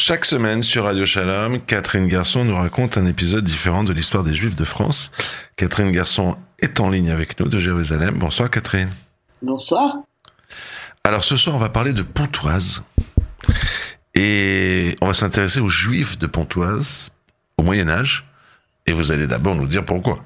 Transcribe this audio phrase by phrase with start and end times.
[0.00, 4.32] Chaque semaine sur Radio Shalom, Catherine Garçon nous raconte un épisode différent de l'histoire des
[4.32, 5.10] Juifs de France.
[5.56, 8.14] Catherine Garçon est en ligne avec nous de Jérusalem.
[8.16, 8.90] Bonsoir Catherine.
[9.42, 9.96] Bonsoir.
[11.02, 12.84] Alors ce soir, on va parler de Pontoise.
[14.14, 17.10] Et on va s'intéresser aux Juifs de Pontoise
[17.56, 18.24] au Moyen Âge.
[18.86, 20.20] Et vous allez d'abord nous dire pourquoi.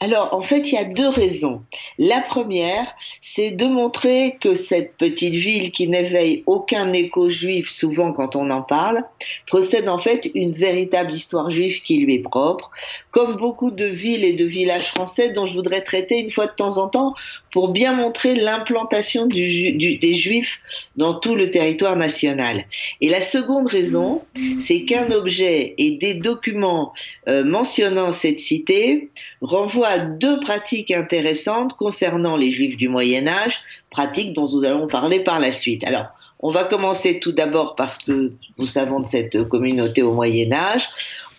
[0.00, 1.64] Alors, en fait, il y a deux raisons.
[1.98, 2.86] La première,
[3.22, 8.50] c'est de montrer que cette petite ville qui n'éveille aucun écho juif, souvent quand on
[8.50, 9.02] en parle,
[9.50, 12.70] possède en fait une véritable histoire juive qui lui est propre,
[13.10, 16.52] comme beaucoup de villes et de villages français dont je voudrais traiter une fois de
[16.52, 17.14] temps en temps
[17.52, 20.60] pour bien montrer l'implantation des juifs
[20.96, 22.64] dans tout le territoire national.
[23.00, 24.22] Et la seconde raison,
[24.60, 26.92] c'est qu'un objet et des documents
[27.26, 29.10] euh, mentionnant cette cité
[29.40, 35.20] renvoient deux pratiques intéressantes concernant les juifs du Moyen Âge, pratiques dont nous allons parler
[35.20, 35.84] par la suite.
[35.84, 36.08] Alors,
[36.40, 40.86] on va commencer tout d'abord parce que nous savons de cette communauté au Moyen Âge.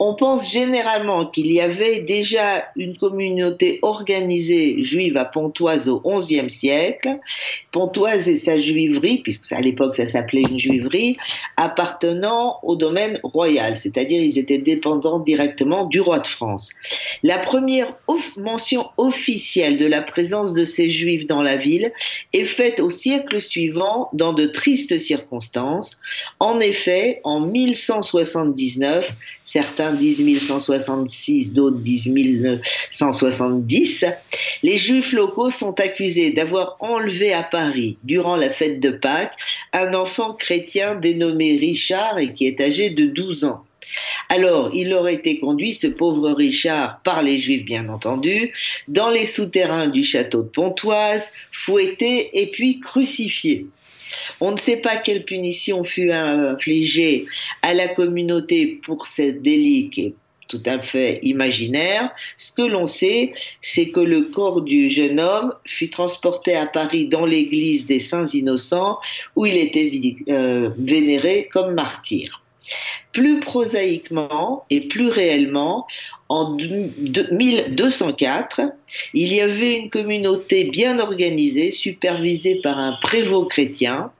[0.01, 6.49] On pense généralement qu'il y avait déjà une communauté organisée juive à Pontoise au XIe
[6.49, 7.19] siècle.
[7.73, 11.17] Pontoise et sa juiverie, puisque à l'époque ça s'appelait une juiverie,
[11.57, 16.73] appartenant au domaine royal, c'est-à-dire ils étaient dépendants directement du roi de France.
[17.21, 17.93] La première
[18.37, 21.91] mention officielle de la présence de ces juifs dans la ville
[22.31, 25.99] est faite au siècle suivant dans de tristes circonstances.
[26.39, 34.05] En effet, en 1179, certains disent 1166, d'autres disent 1170,
[34.63, 39.37] les juifs locaux sont accusés d'avoir enlevé à Paris, durant la fête de Pâques,
[39.73, 43.63] un enfant chrétien dénommé Richard et qui est âgé de 12 ans.
[44.29, 48.53] Alors, il aurait été conduit, ce pauvre Richard, par les Juifs bien entendu,
[48.87, 53.65] dans les souterrains du château de Pontoise, fouetté et puis crucifié.
[54.39, 57.25] On ne sait pas quelle punition fut infligée
[57.61, 60.13] à la communauté pour ce délit qui est
[60.49, 62.09] tout à fait imaginaire.
[62.35, 67.05] Ce que l'on sait, c'est que le corps du jeune homme fut transporté à Paris
[67.05, 68.97] dans l'église des Saints Innocents
[69.35, 72.41] où il était euh, vénéré comme martyr.
[73.11, 75.87] Plus prosaïquement et plus réellement,
[76.29, 78.61] en 1204,
[79.13, 84.11] il y avait une communauté bien organisée, supervisée par un prévôt chrétien,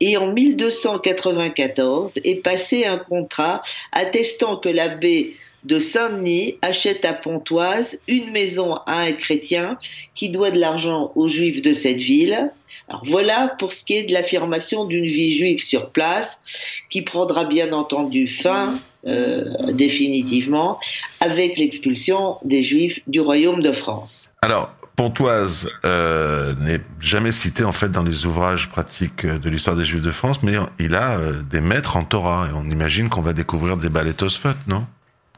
[0.00, 8.00] et en 1294 est passé un contrat attestant que l'abbé de Saint-Denis achète à Pontoise
[8.08, 9.78] une maison à un chrétien
[10.14, 12.50] qui doit de l'argent aux juifs de cette ville
[12.88, 16.40] alors voilà pour ce qui est de l'affirmation d'une vie juive sur place,
[16.88, 20.80] qui prendra bien entendu fin euh, définitivement
[21.20, 24.28] avec l'expulsion des juifs du royaume de France.
[24.42, 29.84] Alors, Pontoise euh, n'est jamais cité en fait dans les ouvrages pratiques de l'histoire des
[29.84, 33.22] Juifs de France, mais il a euh, des maîtres en Torah et on imagine qu'on
[33.22, 34.86] va découvrir des Tosfot, non?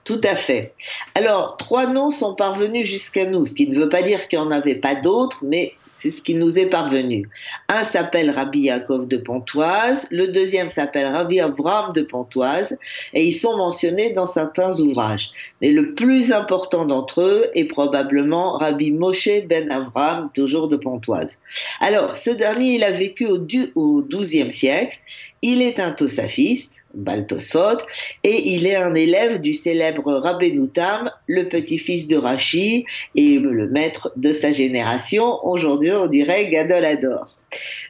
[0.05, 0.75] Tout à fait.
[1.15, 4.45] Alors, trois noms sont parvenus jusqu'à nous, ce qui ne veut pas dire qu'il n'y
[4.45, 7.29] en avait pas d'autres, mais c'est ce qui nous est parvenu.
[7.69, 12.79] Un s'appelle Rabbi Yaakov de Pontoise, le deuxième s'appelle Rabbi Abraham de Pontoise,
[13.13, 15.31] et ils sont mentionnés dans certains ouvrages.
[15.61, 21.39] Mais le plus important d'entre eux est probablement Rabbi Moshe ben Avraham, toujours de Pontoise.
[21.81, 24.99] Alors, ce dernier, il a vécu au, XIIe siècle,
[25.43, 27.79] il est un tosaphiste, Baltosphot,
[28.25, 32.85] et il est un élève du célèbre Rabbeinu Tam, le petit-fils de Rachi
[33.15, 35.39] et le maître de sa génération.
[35.45, 37.35] Aujourd'hui, on dirait Gadolador.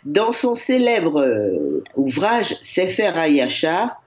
[0.04, 4.00] Dans son célèbre euh, ouvrage Sefer HaYashar,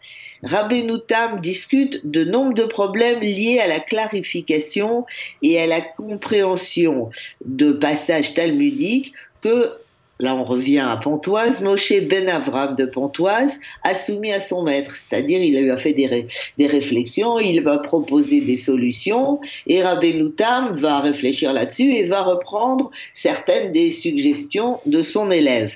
[0.43, 5.05] Rabbeinu Tam discute de nombre de problèmes liés à la clarification
[5.41, 7.09] et à la compréhension
[7.45, 9.71] de passages talmudiques que
[10.19, 14.95] là on revient à Pontoise, Moshe Ben Avram de Pontoise a soumis à son maître,
[14.95, 20.77] c'est-à-dire il lui a fait des, réflexions, il va proposer des solutions, et Rabbeinu Tam
[20.77, 25.75] va réfléchir là-dessus et va reprendre certaines des suggestions de son élève.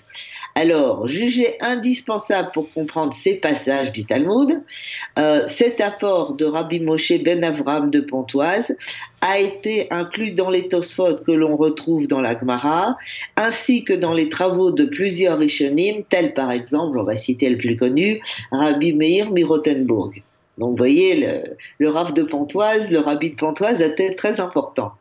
[0.56, 4.64] Alors, jugé indispensable pour comprendre ces passages du Talmud,
[5.20, 8.76] euh, cet apport de Rabbi Moshe Ben Avram de Pontoise
[9.22, 12.98] a été inclus dans les Tosfot que l'on retrouve dans la Gemara,
[13.36, 17.58] ainsi que dans les travaux de plusieurs Rishonim, tels par exemple, on va citer le
[17.58, 18.22] plus connu,
[18.52, 20.22] Rabbi Meir Mirotenburg.
[20.58, 24.92] Donc, vous voyez, le, le de Pontoise, le Rabbi de Pontoise était très important.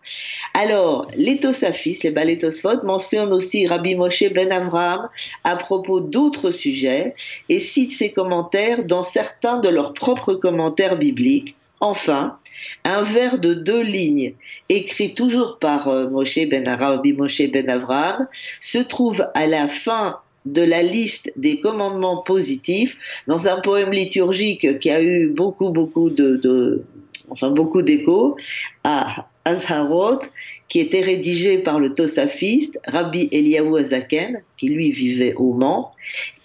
[0.52, 5.08] Alors, les Tosafis, les Balétosphot, mentionnent aussi Rabbi Moshe Ben Avraham
[5.44, 7.14] à propos d'autres sujets
[7.48, 11.56] et citent ses commentaires dans certains de leurs propres commentaires bibliques.
[11.80, 12.38] Enfin,
[12.84, 14.34] un vers de deux lignes,
[14.68, 18.26] écrit toujours par euh, Moshe Ben Rabbi Moshe Ben Avraham,
[18.62, 22.96] se trouve à la fin de la liste des commandements positifs
[23.26, 26.84] dans un poème liturgique qui a eu beaucoup, beaucoup de,
[27.30, 28.36] enfin beaucoup d'écho
[28.84, 30.20] à Azharot,
[30.68, 35.92] qui était rédigé par le tosafiste Rabbi Eliyahu Azaken, qui lui vivait au Mans,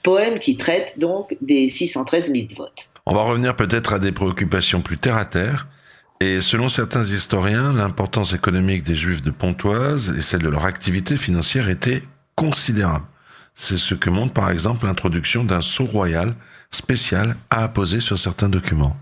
[0.04, 2.66] poème qui traite donc des 613 mitzvot.
[3.06, 5.68] On va revenir peut-être à des préoccupations plus terre à terre.
[6.20, 11.18] Et selon certains historiens, l'importance économique des Juifs de Pontoise et celle de leur activité
[11.18, 12.04] financière était
[12.36, 13.06] considérable.
[13.56, 16.36] C'est ce que montre par exemple l'introduction d'un sceau royal
[16.70, 18.96] spécial à apposer sur certains documents.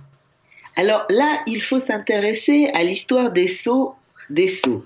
[0.75, 3.95] Alors là, il faut s'intéresser à l'histoire des sceaux
[4.29, 4.85] des sceaux.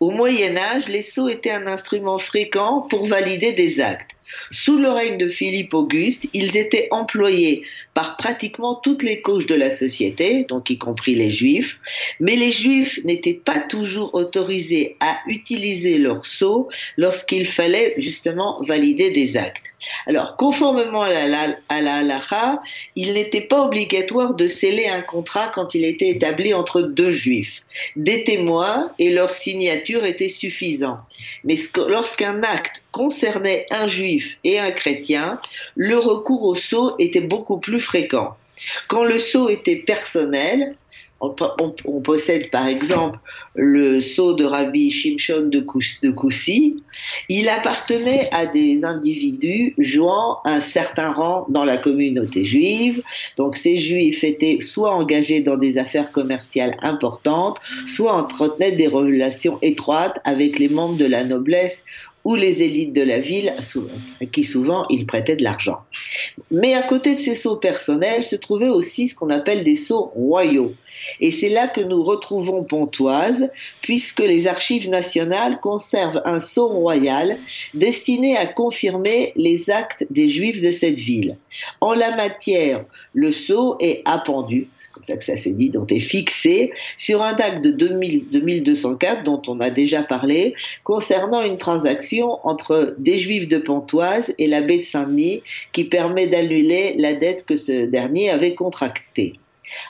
[0.00, 4.16] Au Moyen Âge, les sceaux étaient un instrument fréquent pour valider des actes.
[4.52, 7.62] Sous le règne de Philippe Auguste, ils étaient employés
[7.94, 11.78] par pratiquement toutes les couches de la société, donc y compris les juifs,
[12.18, 19.10] mais les juifs n'étaient pas toujours autorisés à utiliser leur sceau lorsqu'il fallait justement valider
[19.10, 19.64] des actes.
[20.06, 22.60] Alors, conformément à la, à
[22.96, 27.62] il n'était pas obligatoire de sceller un contrat quand il était établi entre deux juifs.
[27.96, 30.98] Des témoins et leur signature étaient suffisants.
[31.44, 31.56] Mais
[31.88, 35.40] lorsqu'un acte concernait un juif et un chrétien,
[35.76, 38.36] le recours au sceau était beaucoup plus fréquent.
[38.88, 40.76] Quand le sceau était personnel,
[41.20, 43.18] on, possède par exemple
[43.54, 45.60] le sceau de Rabbi Shimshon de,
[46.10, 46.82] Koussi,
[47.28, 53.02] il appartenait à des individus jouant un certain rang dans la communauté juive.
[53.36, 59.58] Donc ces juifs étaient soit engagés dans des affaires commerciales importantes, soit entretenaient des relations
[59.60, 61.84] étroites avec les membres de la noblesse
[62.24, 63.54] ou les élites de la ville,
[64.32, 65.78] qui souvent ils prêtaient de l'argent.
[66.50, 70.10] Mais à côté de ces sceaux personnels se trouvaient aussi ce qu'on appelle des sceaux
[70.14, 70.74] royaux.
[71.20, 73.50] Et c'est là que nous retrouvons Pontoise,
[73.80, 77.38] puisque les archives nationales conservent un sceau royal
[77.74, 81.38] destiné à confirmer les actes des juifs de cette ville.
[81.80, 82.84] En la matière,
[83.14, 87.34] le sceau est appendu comme ça que ça se dit, dont est fixé sur un
[87.34, 93.58] acte de 2204 dont on a déjà parlé, concernant une transaction entre des Juifs de
[93.58, 95.42] Pontoise et l'abbé de Saint-Denis
[95.72, 99.34] qui permet d'annuler la dette que ce dernier avait contractée.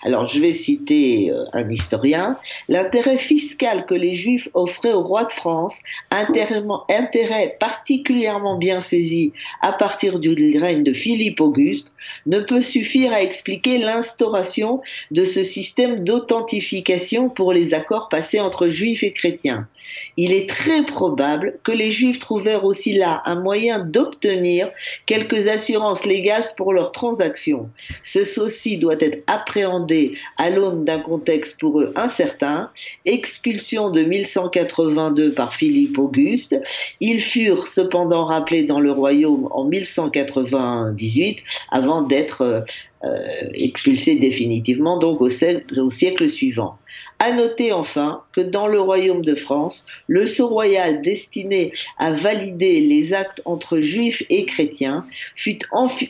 [0.03, 2.39] Alors je vais citer euh, un historien.
[2.69, 5.81] L'intérêt fiscal que les Juifs offraient au roi de France,
[6.11, 11.93] intérêt particulièrement bien saisi à partir du règne de Philippe Auguste,
[12.27, 14.81] ne peut suffire à expliquer l'instauration
[15.11, 19.69] de ce système d'authentification pour les accords passés entre Juifs et chrétiens.
[20.17, 24.71] Il est très probable que les Juifs trouvèrent aussi là un moyen d'obtenir
[25.07, 27.69] quelques assurances légales pour leurs transactions.
[28.05, 29.70] Ceci doit être appréhendé
[30.37, 32.71] à l'aune d'un contexte pour eux incertain,
[33.05, 36.61] expulsion de 1182 par Philippe Auguste,
[37.01, 42.65] ils furent cependant rappelés dans le royaume en 1198 avant d'être
[43.03, 46.79] euh, euh, expulsés définitivement donc au siècle suivant.
[47.19, 52.81] À noter enfin que dans le royaume de France, le sceau royal destiné à valider
[52.81, 55.61] les actes entre juifs et chrétiens fut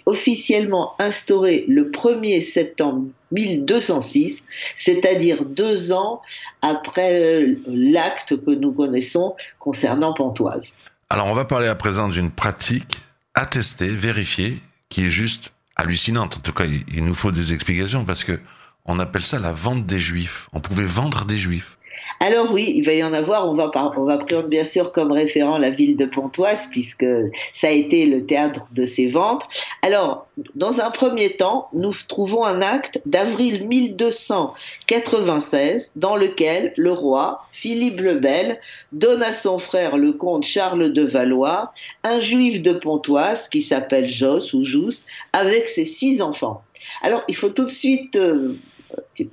[0.07, 4.45] officiellement instauré le 1er septembre 1206,
[4.77, 6.23] c'est-à-dire deux ans
[6.63, 10.77] après l'acte que nous connaissons concernant Pontoise.
[11.09, 12.99] Alors on va parler à présent d'une pratique
[13.35, 14.57] attestée, vérifiée,
[14.89, 16.37] qui est juste hallucinante.
[16.37, 18.41] En tout cas, il nous faut des explications parce que
[18.85, 20.49] on appelle ça la vente des juifs.
[20.53, 21.79] On pouvait vendre des juifs.
[22.23, 23.49] Alors oui, il va y en avoir.
[23.49, 27.07] On va, prendre bien sûr comme référent la ville de Pontoise puisque
[27.55, 29.49] ça a été le théâtre de ces ventes.
[29.81, 37.47] Alors, dans un premier temps, nous trouvons un acte d'avril 1296 dans lequel le roi
[37.53, 38.61] Philippe le Bel
[38.93, 41.73] donne à son frère le comte Charles de Valois
[42.05, 46.61] un juif de Pontoise qui s'appelle Jos ou Jous avec ses six enfants.
[47.03, 48.57] Alors, il faut tout de suite euh,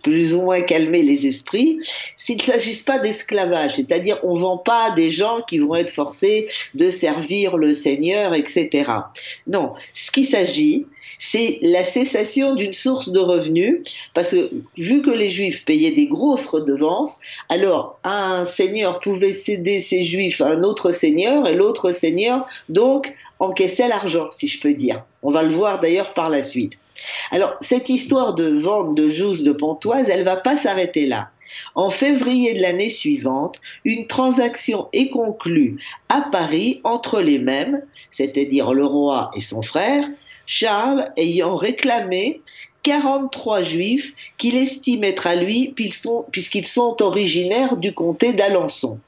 [0.01, 1.79] plus ou moins calmer les esprits,
[2.15, 5.89] s'il ne s'agisse pas d'esclavage, c'est-à-dire on ne vend pas des gens qui vont être
[5.89, 8.91] forcés de servir le Seigneur, etc.
[9.47, 10.85] Non, ce qui s'agit,
[11.19, 13.81] c'est la cessation d'une source de revenus,
[14.13, 19.81] parce que vu que les Juifs payaient des grosses redevances, alors un seigneur pouvait céder
[19.81, 24.73] ses Juifs à un autre seigneur, et l'autre seigneur, donc, encaissait l'argent, si je peux
[24.73, 25.03] dire.
[25.23, 26.73] On va le voir d'ailleurs par la suite.
[27.31, 31.29] Alors, cette histoire de vente de joues de Pontoise, elle va pas s'arrêter là.
[31.75, 38.73] En février de l'année suivante, une transaction est conclue à Paris entre les mêmes, c'est-à-dire
[38.73, 40.05] le roi et son frère,
[40.45, 42.41] Charles ayant réclamé
[42.83, 48.99] 43 juifs qu'il estime être à lui puisqu'ils sont originaires du comté d'Alençon.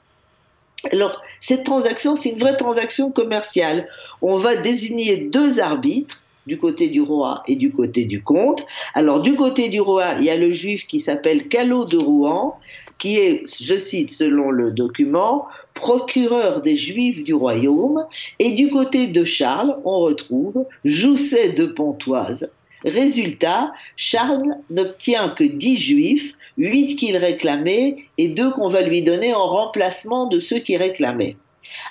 [0.92, 3.88] Alors, cette transaction, c'est une vraie transaction commerciale.
[4.22, 8.64] On va désigner deux arbitres du côté du roi et du côté du comte.
[8.94, 12.58] Alors du côté du roi, il y a le juif qui s'appelle Callot de Rouen,
[12.98, 18.04] qui est, je cite selon le document, procureur des Juifs du royaume,
[18.38, 22.50] et du côté de Charles, on retrouve Jousset de Pontoise.
[22.84, 29.34] Résultat, Charles n'obtient que dix Juifs, huit qu'il réclamait et deux qu'on va lui donner
[29.34, 31.36] en remplacement de ceux qui réclamaient.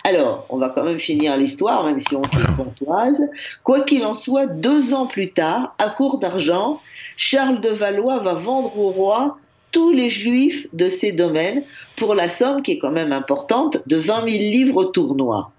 [0.04, 3.30] Alors, on va quand même finir l'histoire, même si on quitte Pontoise.
[3.64, 6.82] Quoi qu'il en soit, deux ans plus tard, à court d'argent,
[7.18, 9.38] Charles de Valois va vendre au roi
[9.72, 11.64] tous les juifs de ses domaines
[11.96, 15.52] pour la somme qui est quand même importante de 20 000 livres tournois.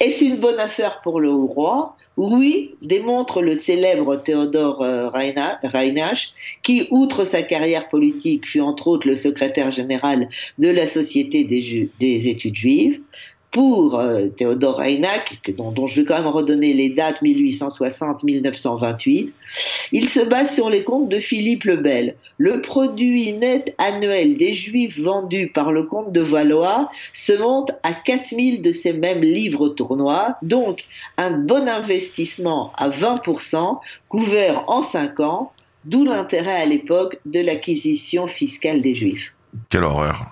[0.00, 1.96] Est-ce une bonne affaire pour le roi?
[2.16, 6.32] Oui, démontre le célèbre Théodore euh, Reinach,
[6.62, 11.90] qui, outre sa carrière politique, fut entre autres le secrétaire général de la Société des,
[12.00, 13.00] des études juives
[13.50, 19.30] pour euh, Théodore Reinach, dont, dont, je vais quand même redonner les dates 1860-1928,
[19.92, 22.16] il se base sur les comptes de Philippe le Bel.
[22.36, 27.94] Le produit net annuel des Juifs vendus par le comte de Valois se monte à
[27.94, 30.84] 4000 de ces mêmes livres tournois, donc
[31.16, 33.78] un bon investissement à 20%,
[34.08, 35.52] couvert en 5 ans,
[35.84, 39.34] d'où l'intérêt à l'époque de l'acquisition fiscale des Juifs.
[39.70, 40.26] Quelle horreur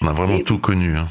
[0.00, 0.96] On a vraiment tout connu.
[0.96, 1.08] Hein.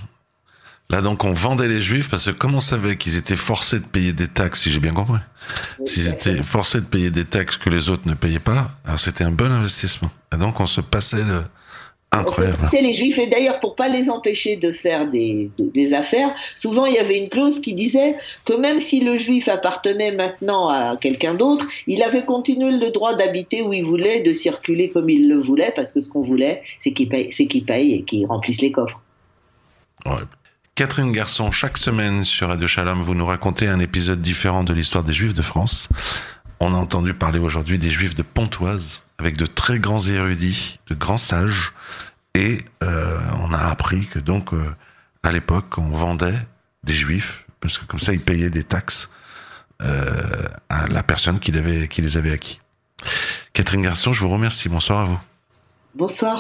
[0.92, 3.86] Là, donc, on vendait les juifs parce que comme on savait qu'ils étaient forcés de
[3.86, 5.20] payer des taxes, si j'ai bien compris,
[5.86, 9.24] s'ils étaient forcés de payer des taxes que les autres ne payaient pas, alors c'était
[9.24, 10.12] un bon investissement.
[10.36, 11.44] Et donc, on se passait le...
[12.14, 12.58] Incroyable.
[12.72, 16.86] C'est les juifs, et d'ailleurs, pour pas les empêcher de faire des, des, affaires, souvent
[16.86, 20.98] il y avait une clause qui disait que même si le juif appartenait maintenant à
[21.00, 25.30] quelqu'un d'autre, il avait continué le droit d'habiter où il voulait, de circuler comme il
[25.30, 28.60] le voulait, parce que ce qu'on voulait, c'est qu'il paye, qu'il paye et qu'il remplisse
[28.60, 29.00] les coffres.
[30.06, 30.20] Ouais.
[30.76, 35.04] Catherine Garçon, chaque semaine sur Radio Shalom, vous nous racontez un épisode différent de l'histoire
[35.04, 35.90] des Juifs de France.
[36.62, 40.96] On a entendu parler aujourd'hui des Juifs de Pontoise, avec de très grands érudits, de
[40.96, 41.74] grands sages,
[42.34, 44.64] et euh, on a appris que donc euh,
[45.24, 46.40] à l'époque on vendait
[46.84, 49.10] des Juifs parce que comme ça ils payaient des taxes
[49.82, 51.52] euh, à la personne qui,
[51.90, 52.62] qui les avait acquis.
[53.52, 54.70] Catherine Garçon, je vous remercie.
[54.70, 55.20] Bonsoir à vous.
[55.96, 56.40] Bonsoir.